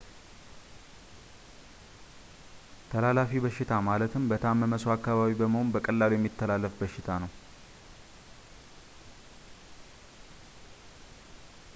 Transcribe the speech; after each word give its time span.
ተላላፊ 2.91 3.31
በሽታ 3.43 3.71
ማለት 3.89 4.13
በታመመ 4.29 4.79
ሰው 4.83 4.93
አካባቢ 4.95 5.35
በመሆን 5.41 5.71
በቀላሉ 5.75 6.11
የሚተላለፍ 6.17 6.73
በሽታ 6.81 7.19
ነው 7.25 7.31